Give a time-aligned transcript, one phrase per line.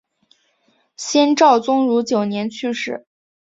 [0.97, 3.05] 先赵宗儒九年去世。